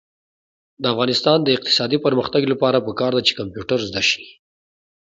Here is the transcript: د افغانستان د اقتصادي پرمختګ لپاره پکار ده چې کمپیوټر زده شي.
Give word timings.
د 0.81 0.83
افغانستان 0.93 1.37
د 1.43 1.47
اقتصادي 1.57 1.97
پرمختګ 2.05 2.41
لپاره 2.51 2.83
پکار 2.87 3.11
ده 3.17 3.21
چې 3.27 3.37
کمپیوټر 3.39 3.79
زده 3.89 4.01
شي. 4.09 4.25